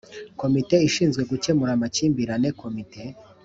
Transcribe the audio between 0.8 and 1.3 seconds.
ishinzwe